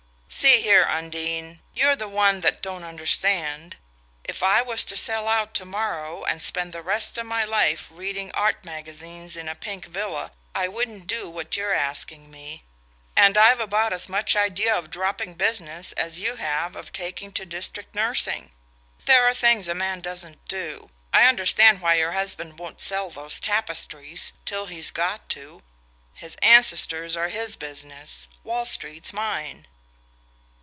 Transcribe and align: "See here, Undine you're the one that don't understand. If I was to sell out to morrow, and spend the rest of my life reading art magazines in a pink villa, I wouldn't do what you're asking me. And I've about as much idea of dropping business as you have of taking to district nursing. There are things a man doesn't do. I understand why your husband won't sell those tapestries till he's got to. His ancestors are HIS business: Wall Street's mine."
"See 0.33 0.61
here, 0.61 0.85
Undine 0.85 1.59
you're 1.73 1.97
the 1.97 2.07
one 2.07 2.39
that 2.39 2.61
don't 2.61 2.85
understand. 2.85 3.75
If 4.23 4.41
I 4.41 4.61
was 4.61 4.85
to 4.85 4.95
sell 4.95 5.27
out 5.27 5.53
to 5.55 5.65
morrow, 5.65 6.23
and 6.23 6.41
spend 6.41 6.71
the 6.71 6.81
rest 6.81 7.17
of 7.17 7.25
my 7.25 7.43
life 7.43 7.89
reading 7.91 8.31
art 8.31 8.63
magazines 8.63 9.35
in 9.35 9.49
a 9.49 9.55
pink 9.55 9.85
villa, 9.87 10.31
I 10.55 10.69
wouldn't 10.69 11.05
do 11.05 11.29
what 11.29 11.57
you're 11.57 11.73
asking 11.73 12.31
me. 12.31 12.63
And 13.13 13.37
I've 13.37 13.59
about 13.59 13.91
as 13.91 14.07
much 14.07 14.37
idea 14.37 14.73
of 14.73 14.89
dropping 14.89 15.33
business 15.33 15.91
as 15.91 16.19
you 16.19 16.37
have 16.37 16.77
of 16.77 16.93
taking 16.93 17.33
to 17.33 17.45
district 17.45 17.93
nursing. 17.93 18.51
There 19.05 19.25
are 19.27 19.33
things 19.33 19.67
a 19.67 19.75
man 19.75 19.99
doesn't 19.99 20.47
do. 20.47 20.91
I 21.11 21.25
understand 21.25 21.81
why 21.81 21.95
your 21.95 22.13
husband 22.13 22.57
won't 22.57 22.79
sell 22.79 23.09
those 23.09 23.37
tapestries 23.41 24.31
till 24.45 24.67
he's 24.67 24.91
got 24.91 25.27
to. 25.31 25.61
His 26.15 26.35
ancestors 26.41 27.17
are 27.17 27.27
HIS 27.29 27.57
business: 27.57 28.27
Wall 28.45 28.63
Street's 28.63 29.11
mine." 29.11 29.67